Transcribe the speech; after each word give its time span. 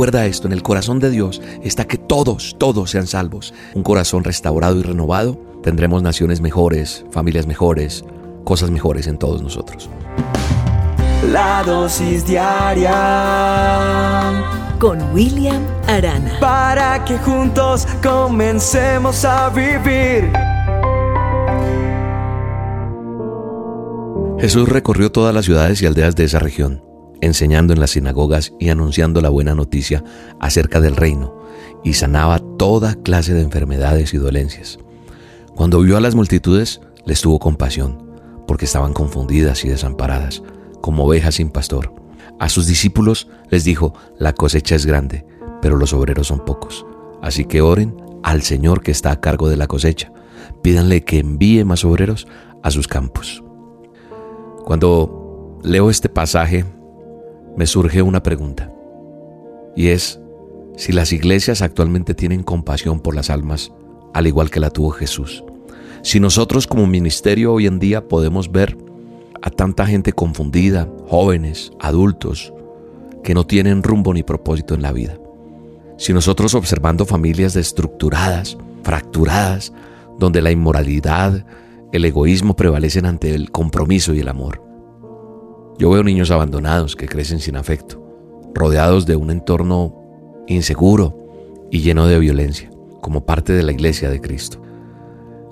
Recuerda 0.00 0.24
esto, 0.24 0.46
en 0.46 0.54
el 0.54 0.62
corazón 0.62 0.98
de 0.98 1.10
Dios 1.10 1.42
está 1.62 1.86
que 1.86 1.98
todos, 1.98 2.56
todos 2.56 2.90
sean 2.90 3.06
salvos. 3.06 3.52
Un 3.74 3.82
corazón 3.82 4.24
restaurado 4.24 4.80
y 4.80 4.82
renovado, 4.82 5.38
tendremos 5.62 6.02
naciones 6.02 6.40
mejores, 6.40 7.04
familias 7.10 7.46
mejores, 7.46 8.02
cosas 8.42 8.70
mejores 8.70 9.06
en 9.06 9.18
todos 9.18 9.42
nosotros. 9.42 9.90
La 11.30 11.62
dosis 11.64 12.26
diaria 12.26 12.94
con 14.78 15.02
William 15.12 15.62
Arana. 15.86 16.38
Para 16.40 17.04
que 17.04 17.18
juntos 17.18 17.86
comencemos 18.02 19.22
a 19.26 19.50
vivir. 19.50 20.32
Jesús 24.38 24.66
recorrió 24.66 25.12
todas 25.12 25.34
las 25.34 25.44
ciudades 25.44 25.82
y 25.82 25.86
aldeas 25.86 26.16
de 26.16 26.24
esa 26.24 26.38
región, 26.38 26.82
enseñando 27.20 27.72
en 27.72 27.80
las 27.80 27.90
sinagogas 27.90 28.52
y 28.58 28.68
anunciando 28.68 29.20
la 29.20 29.28
buena 29.28 29.54
noticia 29.54 30.04
acerca 30.38 30.80
del 30.80 30.96
reino, 30.96 31.34
y 31.84 31.94
sanaba 31.94 32.38
toda 32.58 32.94
clase 32.94 33.34
de 33.34 33.42
enfermedades 33.42 34.14
y 34.14 34.18
dolencias. 34.18 34.78
Cuando 35.54 35.80
vio 35.80 35.96
a 35.96 36.00
las 36.00 36.14
multitudes, 36.14 36.80
les 37.04 37.20
tuvo 37.20 37.38
compasión, 37.38 38.10
porque 38.46 38.64
estaban 38.64 38.92
confundidas 38.92 39.64
y 39.64 39.68
desamparadas, 39.68 40.42
como 40.80 41.04
ovejas 41.04 41.36
sin 41.36 41.50
pastor. 41.50 41.94
A 42.38 42.48
sus 42.48 42.66
discípulos 42.66 43.28
les 43.50 43.64
dijo, 43.64 43.94
la 44.18 44.32
cosecha 44.32 44.74
es 44.74 44.86
grande, 44.86 45.26
pero 45.60 45.76
los 45.76 45.92
obreros 45.92 46.28
son 46.28 46.44
pocos. 46.44 46.86
Así 47.20 47.44
que 47.44 47.60
oren 47.60 47.94
al 48.22 48.42
Señor 48.42 48.82
que 48.82 48.90
está 48.90 49.10
a 49.10 49.20
cargo 49.20 49.48
de 49.48 49.56
la 49.56 49.66
cosecha. 49.66 50.12
Pídanle 50.62 51.04
que 51.04 51.18
envíe 51.18 51.64
más 51.64 51.84
obreros 51.84 52.26
a 52.62 52.70
sus 52.70 52.88
campos. 52.88 53.42
Cuando 54.64 55.58
leo 55.62 55.90
este 55.90 56.08
pasaje, 56.08 56.64
me 57.56 57.66
surge 57.66 58.02
una 58.02 58.22
pregunta. 58.22 58.72
Y 59.76 59.88
es 59.88 60.20
si 60.76 60.92
las 60.92 61.12
iglesias 61.12 61.62
actualmente 61.62 62.14
tienen 62.14 62.42
compasión 62.42 63.00
por 63.00 63.14
las 63.14 63.30
almas, 63.30 63.72
al 64.14 64.26
igual 64.26 64.50
que 64.50 64.60
la 64.60 64.70
tuvo 64.70 64.90
Jesús. 64.90 65.44
Si 66.02 66.20
nosotros 66.20 66.66
como 66.66 66.86
ministerio 66.86 67.52
hoy 67.52 67.66
en 67.66 67.78
día 67.78 68.08
podemos 68.08 68.50
ver 68.50 68.76
a 69.42 69.50
tanta 69.50 69.86
gente 69.86 70.12
confundida, 70.12 70.88
jóvenes, 71.08 71.72
adultos, 71.78 72.52
que 73.22 73.34
no 73.34 73.46
tienen 73.46 73.82
rumbo 73.82 74.14
ni 74.14 74.22
propósito 74.22 74.74
en 74.74 74.82
la 74.82 74.92
vida. 74.92 75.18
Si 75.98 76.14
nosotros 76.14 76.54
observando 76.54 77.04
familias 77.04 77.52
destructuradas, 77.52 78.56
fracturadas, 78.82 79.72
donde 80.18 80.40
la 80.40 80.50
inmoralidad, 80.50 81.44
el 81.92 82.04
egoísmo 82.04 82.56
prevalecen 82.56 83.06
ante 83.06 83.34
el 83.34 83.50
compromiso 83.50 84.14
y 84.14 84.20
el 84.20 84.28
amor. 84.28 84.69
Yo 85.80 85.88
veo 85.88 86.04
niños 86.04 86.30
abandonados 86.30 86.94
que 86.94 87.08
crecen 87.08 87.40
sin 87.40 87.56
afecto, 87.56 88.04
rodeados 88.52 89.06
de 89.06 89.16
un 89.16 89.30
entorno 89.30 90.44
inseguro 90.46 91.16
y 91.70 91.80
lleno 91.80 92.06
de 92.06 92.18
violencia, 92.18 92.68
como 93.00 93.24
parte 93.24 93.54
de 93.54 93.62
la 93.62 93.72
iglesia 93.72 94.10
de 94.10 94.20
Cristo, 94.20 94.60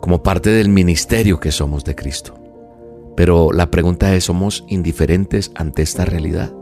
como 0.02 0.22
parte 0.22 0.50
del 0.50 0.68
ministerio 0.68 1.40
que 1.40 1.50
somos 1.50 1.82
de 1.82 1.94
Cristo. 1.94 2.34
Pero 3.16 3.52
la 3.52 3.70
pregunta 3.70 4.14
es, 4.14 4.24
¿somos 4.24 4.66
indiferentes 4.68 5.50
ante 5.54 5.80
esta 5.80 6.04
realidad? 6.04 6.52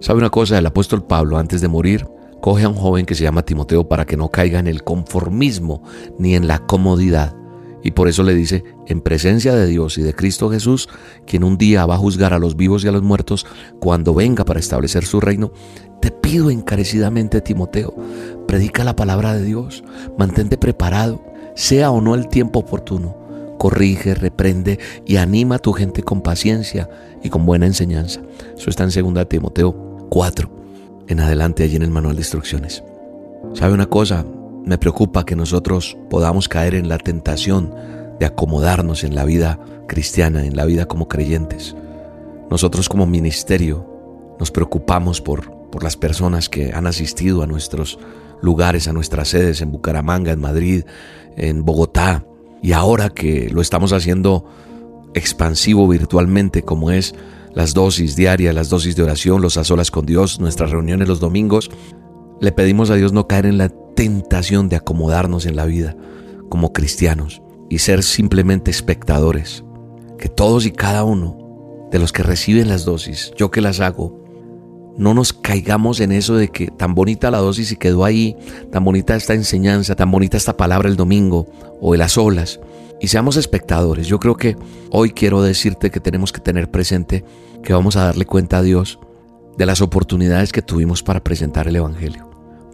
¿Sabe 0.00 0.18
una 0.18 0.30
cosa? 0.30 0.58
El 0.58 0.66
apóstol 0.66 1.04
Pablo, 1.04 1.38
antes 1.38 1.60
de 1.60 1.68
morir, 1.68 2.04
coge 2.40 2.64
a 2.64 2.68
un 2.68 2.74
joven 2.74 3.06
que 3.06 3.14
se 3.14 3.22
llama 3.22 3.44
Timoteo 3.44 3.86
para 3.86 4.06
que 4.06 4.16
no 4.16 4.32
caiga 4.32 4.58
en 4.58 4.66
el 4.66 4.82
conformismo 4.82 5.84
ni 6.18 6.34
en 6.34 6.48
la 6.48 6.66
comodidad 6.66 7.37
y 7.88 7.90
por 7.90 8.06
eso 8.06 8.22
le 8.22 8.34
dice, 8.34 8.64
en 8.86 9.00
presencia 9.00 9.54
de 9.54 9.66
Dios 9.66 9.96
y 9.96 10.02
de 10.02 10.12
Cristo 10.12 10.50
Jesús, 10.50 10.90
quien 11.26 11.42
un 11.42 11.56
día 11.56 11.86
va 11.86 11.94
a 11.94 11.98
juzgar 11.98 12.34
a 12.34 12.38
los 12.38 12.54
vivos 12.54 12.84
y 12.84 12.88
a 12.88 12.92
los 12.92 13.00
muertos, 13.00 13.46
cuando 13.80 14.12
venga 14.12 14.44
para 14.44 14.60
establecer 14.60 15.06
su 15.06 15.22
reino, 15.22 15.52
te 16.02 16.10
pido 16.10 16.50
encarecidamente, 16.50 17.40
Timoteo, 17.40 17.94
predica 18.46 18.84
la 18.84 18.94
palabra 18.94 19.32
de 19.32 19.42
Dios, 19.42 19.84
mantente 20.18 20.58
preparado, 20.58 21.24
sea 21.54 21.90
o 21.90 22.02
no 22.02 22.14
el 22.14 22.28
tiempo 22.28 22.58
oportuno, 22.58 23.16
corrige, 23.56 24.14
reprende 24.14 24.78
y 25.06 25.16
anima 25.16 25.54
a 25.54 25.60
tu 25.60 25.72
gente 25.72 26.02
con 26.02 26.20
paciencia 26.20 26.90
y 27.22 27.30
con 27.30 27.46
buena 27.46 27.64
enseñanza. 27.64 28.20
Eso 28.54 28.68
está 28.68 28.84
en 28.84 29.14
2 29.14 29.28
Timoteo 29.30 29.72
4, 30.10 30.50
en 31.08 31.20
adelante 31.20 31.62
allí 31.62 31.76
en 31.76 31.84
el 31.84 31.90
manual 31.90 32.16
de 32.16 32.20
instrucciones. 32.20 32.84
¿Sabe 33.54 33.72
una 33.72 33.86
cosa? 33.86 34.26
Me 34.68 34.76
preocupa 34.76 35.24
que 35.24 35.34
nosotros 35.34 35.96
podamos 36.10 36.46
caer 36.46 36.74
en 36.74 36.90
la 36.90 36.98
tentación 36.98 37.74
de 38.20 38.26
acomodarnos 38.26 39.02
en 39.02 39.14
la 39.14 39.24
vida 39.24 39.58
cristiana, 39.88 40.44
en 40.44 40.56
la 40.56 40.66
vida 40.66 40.84
como 40.84 41.08
creyentes. 41.08 41.74
Nosotros 42.50 42.90
como 42.90 43.06
ministerio 43.06 43.86
nos 44.38 44.50
preocupamos 44.50 45.22
por, 45.22 45.70
por 45.70 45.82
las 45.82 45.96
personas 45.96 46.50
que 46.50 46.74
han 46.74 46.86
asistido 46.86 47.42
a 47.42 47.46
nuestros 47.46 47.98
lugares, 48.42 48.88
a 48.88 48.92
nuestras 48.92 49.28
sedes 49.28 49.62
en 49.62 49.72
Bucaramanga, 49.72 50.32
en 50.32 50.40
Madrid, 50.40 50.84
en 51.38 51.64
Bogotá, 51.64 52.26
y 52.62 52.72
ahora 52.72 53.08
que 53.08 53.48
lo 53.48 53.62
estamos 53.62 53.94
haciendo 53.94 54.44
expansivo 55.14 55.88
virtualmente 55.88 56.60
como 56.60 56.90
es 56.90 57.14
las 57.54 57.72
dosis 57.72 58.16
diarias, 58.16 58.54
las 58.54 58.68
dosis 58.68 58.96
de 58.96 59.02
oración, 59.02 59.40
los 59.40 59.56
a 59.56 59.64
solas 59.64 59.90
con 59.90 60.04
Dios, 60.04 60.40
nuestras 60.40 60.72
reuniones 60.72 61.08
los 61.08 61.20
domingos, 61.20 61.70
le 62.40 62.52
pedimos 62.52 62.90
a 62.90 62.94
Dios 62.94 63.12
no 63.12 63.26
caer 63.26 63.46
en 63.46 63.58
la 63.58 63.68
tentación 63.68 64.68
de 64.68 64.76
acomodarnos 64.76 65.46
en 65.46 65.56
la 65.56 65.64
vida 65.64 65.96
como 66.48 66.72
cristianos 66.72 67.42
y 67.68 67.78
ser 67.78 68.02
simplemente 68.02 68.70
espectadores. 68.70 69.64
Que 70.18 70.28
todos 70.28 70.66
y 70.66 70.70
cada 70.70 71.04
uno 71.04 71.88
de 71.90 71.98
los 71.98 72.12
que 72.12 72.22
reciben 72.22 72.68
las 72.68 72.84
dosis, 72.84 73.32
yo 73.36 73.50
que 73.50 73.60
las 73.60 73.80
hago, 73.80 74.24
no 74.96 75.14
nos 75.14 75.32
caigamos 75.32 76.00
en 76.00 76.10
eso 76.10 76.34
de 76.34 76.48
que 76.48 76.68
tan 76.68 76.94
bonita 76.94 77.30
la 77.30 77.38
dosis 77.38 77.70
y 77.70 77.76
quedó 77.76 78.04
ahí, 78.04 78.36
tan 78.72 78.84
bonita 78.84 79.14
esta 79.14 79.34
enseñanza, 79.34 79.94
tan 79.94 80.10
bonita 80.10 80.36
esta 80.36 80.56
palabra 80.56 80.88
el 80.88 80.96
domingo 80.96 81.46
o 81.80 81.94
en 81.94 82.00
las 82.00 82.18
olas, 82.18 82.60
y 83.00 83.08
seamos 83.08 83.36
espectadores. 83.36 84.08
Yo 84.08 84.18
creo 84.18 84.36
que 84.36 84.56
hoy 84.90 85.10
quiero 85.10 85.40
decirte 85.40 85.90
que 85.90 86.00
tenemos 86.00 86.32
que 86.32 86.40
tener 86.40 86.68
presente 86.68 87.24
que 87.62 87.72
vamos 87.72 87.96
a 87.96 88.04
darle 88.04 88.26
cuenta 88.26 88.58
a 88.58 88.62
Dios 88.62 88.98
de 89.56 89.66
las 89.66 89.80
oportunidades 89.80 90.52
que 90.52 90.62
tuvimos 90.62 91.04
para 91.04 91.22
presentar 91.22 91.68
el 91.68 91.76
Evangelio. 91.76 92.27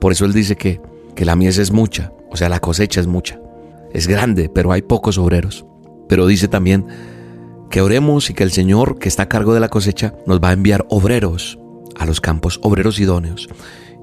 Por 0.04 0.12
eso 0.12 0.26
Él 0.26 0.34
dice 0.34 0.56
que 0.56 0.82
que 1.14 1.24
la 1.24 1.34
mies 1.34 1.56
es 1.56 1.72
mucha, 1.72 2.12
o 2.30 2.36
sea, 2.36 2.50
la 2.50 2.60
cosecha 2.60 3.00
es 3.00 3.06
mucha. 3.06 3.40
Es 3.94 4.06
grande, 4.06 4.50
pero 4.54 4.70
hay 4.70 4.82
pocos 4.82 5.16
obreros. 5.16 5.64
Pero 6.10 6.26
dice 6.26 6.46
también 6.46 6.84
que 7.70 7.80
oremos 7.80 8.28
y 8.28 8.34
que 8.34 8.42
el 8.42 8.52
Señor 8.52 8.98
que 8.98 9.08
está 9.08 9.22
a 9.22 9.28
cargo 9.30 9.54
de 9.54 9.60
la 9.60 9.70
cosecha 9.70 10.12
nos 10.26 10.40
va 10.40 10.50
a 10.50 10.52
enviar 10.52 10.84
obreros 10.90 11.58
a 11.96 12.04
los 12.04 12.20
campos, 12.20 12.60
obreros 12.62 13.00
idóneos. 13.00 13.48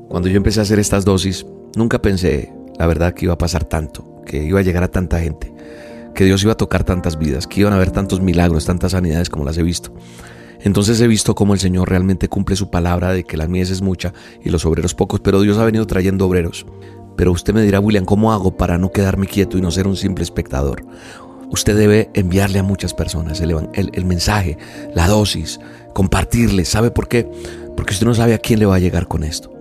Cuando 0.10 0.28
yo 0.28 0.38
empecé 0.38 0.60
a 0.60 0.64
hacer 0.64 0.80
estas 0.80 1.06
dosis, 1.06 1.46
nunca 1.76 2.02
pensé, 2.02 2.52
la 2.80 2.88
verdad, 2.88 3.14
que 3.14 3.26
iba 3.26 3.36
a 3.36 3.38
pasar 3.38 3.66
tanto, 3.66 4.24
que 4.26 4.44
iba 4.44 4.60
a 4.60 4.64
llegar 4.64 4.82
a 4.82 4.90
tanta 4.90 5.20
gente, 5.20 5.54
que 6.16 6.26
Dios 6.26 6.42
iba 6.42 6.54
a 6.54 6.58
tocar 6.58 6.84
tantas 6.84 7.20
vidas, 7.20 7.46
que 7.46 7.60
iban 7.60 7.74
a 7.74 7.76
haber 7.76 7.92
tantos 7.92 8.22
milagros, 8.22 8.66
tantas 8.66 8.94
sanidades 8.94 9.30
como 9.30 9.46
las 9.46 9.56
he 9.60 9.62
visto. 9.62 9.94
Entonces 10.64 11.02
he 11.02 11.08
visto 11.08 11.36
cómo 11.36 11.54
el 11.54 11.60
Señor 11.60 11.90
realmente 11.90 12.30
cumple 12.30 12.56
su 12.56 12.70
palabra 12.70 13.14
de 13.14 13.24
que 13.24 13.38
la 13.38 13.48
mies 13.48 13.70
es 13.70 13.82
mucha 13.82 14.14
y 14.44 14.50
los 14.50 14.66
obreros 14.66 14.94
pocos, 14.94 15.20
pero 15.20 15.42
Dios 15.42 15.58
ha 15.58 15.66
venido 15.66 15.88
trayendo 15.88 16.26
obreros. 16.26 16.66
Pero 17.16 17.32
usted 17.32 17.54
me 17.54 17.62
dirá, 17.62 17.80
William, 17.80 18.06
¿cómo 18.06 18.32
hago 18.32 18.56
para 18.56 18.78
no 18.78 18.92
quedarme 18.92 19.28
quieto 19.28 19.58
y 19.58 19.62
no 19.62 19.72
ser 19.72 19.88
un 19.88 19.96
simple 19.96 20.24
espectador? 20.24 20.86
Usted 21.50 21.76
debe 21.76 22.10
enviarle 22.14 22.60
a 22.60 22.64
muchas 22.64 22.94
personas 22.94 23.42
el, 23.42 24.06
mensaje, 24.06 24.58
la 24.96 25.08
dosis, 25.08 25.60
compartirle. 25.94 26.64
¿Sabe 26.64 26.92
por 26.92 27.10
qué? 27.10 27.30
Porque 27.76 27.94
usted 27.94 28.08
no 28.08 28.16
sabe 28.16 28.34
a 28.34 28.38
quién 28.38 28.60
le 28.60 28.66
va 28.66 28.76
a 28.76 28.80
llegar 28.80 29.08
con 29.08 29.24
esto. 29.24 29.52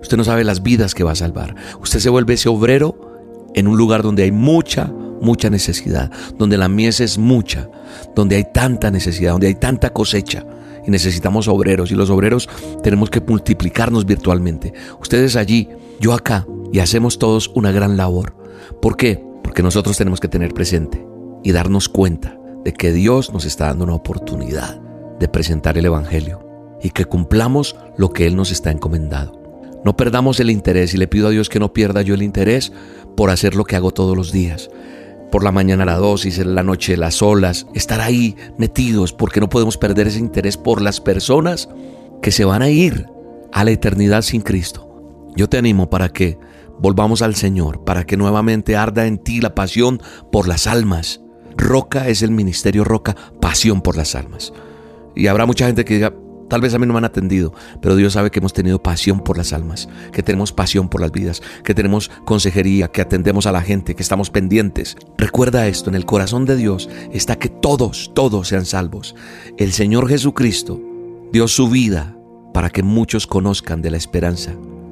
Usted 0.00 0.16
no 0.16 0.24
sabe 0.24 0.44
las 0.44 0.62
vidas 0.62 0.94
que 0.94 1.02
va 1.02 1.12
a 1.12 1.16
salvar. 1.16 1.56
Usted 1.82 1.98
se 1.98 2.08
vuelve 2.08 2.34
ese 2.34 2.48
obrero 2.48 3.50
en 3.54 3.66
un 3.66 3.76
lugar 3.76 4.02
donde 4.02 4.22
hay 4.22 4.30
mucha, 4.30 4.92
mucha 5.20 5.50
necesidad, 5.50 6.10
donde 6.38 6.56
la 6.56 6.68
mies 6.68 7.00
es 7.00 7.18
mucha, 7.18 7.68
donde 8.14 8.36
hay 8.36 8.44
tanta 8.52 8.90
necesidad, 8.90 9.32
donde 9.32 9.48
hay 9.48 9.54
tanta 9.54 9.90
cosecha 9.90 10.44
y 10.86 10.90
necesitamos 10.90 11.48
obreros 11.48 11.90
y 11.90 11.94
los 11.94 12.10
obreros 12.10 12.48
tenemos 12.82 13.10
que 13.10 13.20
multiplicarnos 13.20 14.06
virtualmente. 14.06 14.72
Ustedes 15.00 15.36
allí, 15.36 15.68
yo 16.00 16.12
acá, 16.12 16.46
y 16.72 16.78
hacemos 16.78 17.18
todos 17.18 17.50
una 17.54 17.72
gran 17.72 17.96
labor. 17.96 18.34
¿Por 18.80 18.96
qué? 18.96 19.24
Porque 19.42 19.62
nosotros 19.62 19.96
tenemos 19.96 20.20
que 20.20 20.28
tener 20.28 20.54
presente 20.54 21.04
y 21.42 21.52
darnos 21.52 21.88
cuenta 21.88 22.38
de 22.64 22.72
que 22.72 22.92
Dios 22.92 23.32
nos 23.32 23.44
está 23.44 23.66
dando 23.66 23.84
una 23.84 23.94
oportunidad 23.94 24.80
de 25.18 25.28
presentar 25.28 25.78
el 25.78 25.86
Evangelio 25.86 26.46
y 26.82 26.90
que 26.90 27.04
cumplamos 27.04 27.76
lo 27.96 28.10
que 28.10 28.26
Él 28.26 28.36
nos 28.36 28.50
está 28.52 28.70
encomendado. 28.70 29.40
No 29.84 29.96
perdamos 29.96 30.40
el 30.40 30.50
interés 30.50 30.94
y 30.94 30.98
le 30.98 31.08
pido 31.08 31.28
a 31.28 31.30
Dios 31.30 31.48
que 31.48 31.58
no 31.58 31.72
pierda 31.72 32.02
yo 32.02 32.14
el 32.14 32.22
interés 32.22 32.72
por 33.16 33.30
hacer 33.30 33.54
lo 33.54 33.64
que 33.64 33.76
hago 33.76 33.92
todos 33.92 34.16
los 34.16 34.30
días. 34.30 34.70
Por 35.30 35.44
la 35.44 35.52
mañana 35.52 35.84
la 35.84 35.96
dosis, 35.96 36.38
en 36.38 36.54
la 36.54 36.62
noche 36.62 36.96
las 36.96 37.22
olas, 37.22 37.66
estar 37.74 38.00
ahí 38.00 38.36
metidos 38.58 39.12
porque 39.12 39.40
no 39.40 39.48
podemos 39.48 39.76
perder 39.76 40.08
ese 40.08 40.18
interés 40.18 40.56
por 40.56 40.82
las 40.82 41.00
personas 41.00 41.68
que 42.20 42.32
se 42.32 42.44
van 42.44 42.62
a 42.62 42.68
ir 42.68 43.06
a 43.52 43.64
la 43.64 43.70
eternidad 43.70 44.22
sin 44.22 44.42
Cristo. 44.42 44.88
Yo 45.36 45.48
te 45.48 45.58
animo 45.58 45.88
para 45.88 46.08
que 46.08 46.38
volvamos 46.78 47.22
al 47.22 47.34
Señor, 47.34 47.84
para 47.84 48.04
que 48.04 48.16
nuevamente 48.16 48.76
arda 48.76 49.06
en 49.06 49.18
ti 49.18 49.40
la 49.40 49.54
pasión 49.54 50.00
por 50.32 50.48
las 50.48 50.66
almas. 50.66 51.20
Roca 51.56 52.08
es 52.08 52.22
el 52.22 52.30
ministerio 52.30 52.84
Roca, 52.84 53.14
pasión 53.40 53.82
por 53.82 53.96
las 53.96 54.14
almas. 54.14 54.52
Y 55.14 55.26
habrá 55.26 55.46
mucha 55.46 55.66
gente 55.66 55.84
que 55.84 55.94
diga, 55.94 56.14
Tal 56.50 56.60
vez 56.60 56.74
a 56.74 56.80
mí 56.80 56.86
no 56.86 56.94
me 56.94 56.98
han 56.98 57.04
atendido, 57.04 57.54
pero 57.80 57.94
Dios 57.94 58.14
sabe 58.14 58.32
que 58.32 58.40
hemos 58.40 58.52
tenido 58.52 58.82
pasión 58.82 59.20
por 59.20 59.38
las 59.38 59.52
almas, 59.52 59.88
que 60.10 60.24
tenemos 60.24 60.52
pasión 60.52 60.88
por 60.88 61.00
las 61.00 61.12
vidas, 61.12 61.40
que 61.62 61.76
tenemos 61.76 62.10
consejería, 62.24 62.88
que 62.88 63.00
atendemos 63.00 63.46
a 63.46 63.52
la 63.52 63.62
gente, 63.62 63.94
que 63.94 64.02
estamos 64.02 64.30
pendientes. 64.30 64.96
Recuerda 65.16 65.68
esto, 65.68 65.90
en 65.90 65.94
el 65.94 66.06
corazón 66.06 66.46
de 66.46 66.56
Dios 66.56 66.90
está 67.12 67.36
que 67.36 67.50
todos, 67.50 68.10
todos 68.14 68.48
sean 68.48 68.66
salvos. 68.66 69.14
El 69.58 69.72
Señor 69.72 70.08
Jesucristo 70.08 70.80
dio 71.32 71.46
su 71.46 71.68
vida 71.68 72.16
para 72.52 72.70
que 72.70 72.82
muchos 72.82 73.28
conozcan 73.28 73.80
de 73.80 73.92
la 73.92 73.96
esperanza 73.96 74.50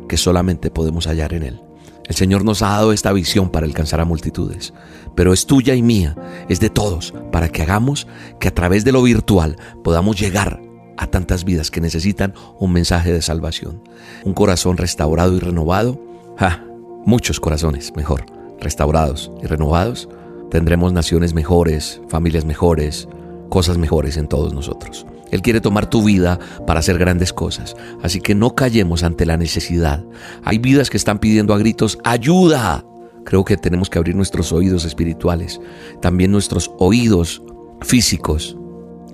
que 0.08 0.16
solamente 0.16 0.70
podemos 0.70 1.08
hallar 1.08 1.34
en 1.34 1.42
Él. 1.42 1.60
El 2.04 2.14
Señor 2.14 2.44
nos 2.44 2.62
ha 2.62 2.68
dado 2.68 2.92
esta 2.92 3.12
visión 3.12 3.50
para 3.50 3.66
alcanzar 3.66 4.00
a 4.00 4.04
multitudes, 4.04 4.72
pero 5.16 5.32
es 5.32 5.44
tuya 5.44 5.74
y 5.74 5.82
mía, 5.82 6.14
es 6.48 6.60
de 6.60 6.70
todos, 6.70 7.12
para 7.32 7.48
que 7.48 7.62
hagamos 7.62 8.06
que 8.38 8.46
a 8.46 8.54
través 8.54 8.84
de 8.84 8.92
lo 8.92 9.02
virtual 9.02 9.56
podamos 9.82 10.20
llegar 10.20 10.67
a 10.98 11.06
tantas 11.06 11.44
vidas 11.44 11.70
que 11.70 11.80
necesitan 11.80 12.34
un 12.58 12.72
mensaje 12.72 13.12
de 13.12 13.22
salvación. 13.22 13.82
Un 14.24 14.34
corazón 14.34 14.76
restaurado 14.76 15.34
y 15.36 15.38
renovado, 15.38 16.02
¡ja! 16.36 16.64
muchos 17.06 17.40
corazones, 17.40 17.94
mejor, 17.96 18.26
restaurados 18.60 19.30
y 19.42 19.46
renovados, 19.46 20.08
tendremos 20.50 20.92
naciones 20.92 21.32
mejores, 21.32 22.02
familias 22.08 22.44
mejores, 22.44 23.08
cosas 23.48 23.78
mejores 23.78 24.16
en 24.16 24.28
todos 24.28 24.52
nosotros. 24.52 25.06
Él 25.30 25.42
quiere 25.42 25.60
tomar 25.60 25.88
tu 25.88 26.02
vida 26.02 26.38
para 26.66 26.80
hacer 26.80 26.98
grandes 26.98 27.32
cosas. 27.32 27.76
Así 28.02 28.20
que 28.20 28.34
no 28.34 28.54
callemos 28.54 29.04
ante 29.04 29.26
la 29.26 29.36
necesidad. 29.36 30.04
Hay 30.42 30.58
vidas 30.58 30.90
que 30.90 30.96
están 30.96 31.18
pidiendo 31.18 31.54
a 31.54 31.58
gritos 31.58 31.98
ayuda. 32.02 32.84
Creo 33.24 33.44
que 33.44 33.58
tenemos 33.58 33.90
que 33.90 33.98
abrir 33.98 34.16
nuestros 34.16 34.52
oídos 34.52 34.86
espirituales, 34.86 35.60
también 36.00 36.30
nuestros 36.30 36.70
oídos 36.78 37.42
físicos, 37.82 38.56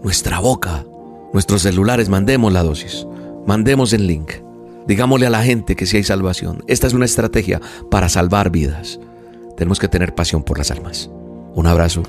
nuestra 0.05 0.39
boca 0.39 0.85
nuestros 1.35 1.63
celulares, 1.63 2.09
mandemos 2.09 2.53
la 2.53 2.63
dosis, 2.63 3.07
mandemos 3.45 3.93
el 3.93 4.07
link. 4.07 4.31
Digámosle 4.87 5.27
a 5.27 5.31
la 5.31 5.43
gente 5.43 5.75
que 5.75 5.85
si 5.85 5.97
hay 5.97 6.05
salvación. 6.05 6.63
Esta 6.69 6.87
es 6.87 6.95
una 6.95 7.07
estrategia 7.07 7.61
para 7.91 8.09
salvar 8.09 8.51
vidas. 8.51 9.01
Tenemos 9.57 9.81
que 9.81 9.89
tener 9.89 10.15
pasión 10.15 10.45
por 10.45 10.59
las 10.59 10.71
almas. 10.71 11.11
Un 11.55 11.67
abrazo 11.67 12.05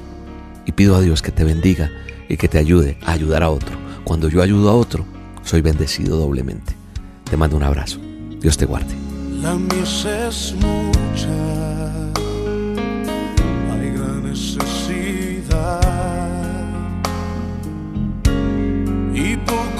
y 0.66 0.74
pido 0.74 0.96
a 0.96 1.02
Dios 1.02 1.24
que 1.24 1.32
te 1.32 1.44
bendiga 1.44 1.92
y 2.30 2.38
que 2.38 2.48
te 2.48 2.60
ayude 2.60 2.98
a 3.04 3.14
ayudar 3.14 3.42
a 3.42 3.50
otro. 3.50 3.76
Cuando 4.04 4.30
yo 4.30 4.44
ayudo 4.44 4.70
a 4.70 4.76
otro, 4.76 5.06
soy 5.44 5.62
bendecido 5.62 6.18
doblemente. 6.18 6.76
Te 7.24 7.36
mando 7.36 7.58
un 7.58 7.64
abrazo. 7.64 8.00
Dios 8.40 8.58
te 8.58 8.66
guarde. 8.66 8.94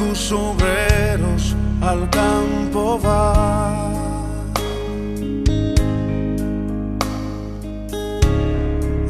Pocos 0.06 0.32
obreros 0.32 1.56
al 1.82 2.10
campo 2.10 3.00
va. 3.04 3.92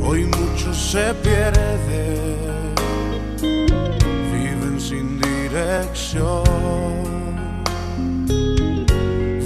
Hoy 0.04 0.26
muchos 0.26 0.78
se 0.78 1.14
pierden, 1.16 2.76
viven 4.32 4.80
sin 4.80 5.20
dirección, 5.20 6.44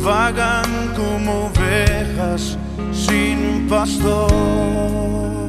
vagan 0.04 0.94
como 0.96 1.48
ovejas 1.48 2.58
sin 2.94 3.68
pastor. 3.68 5.49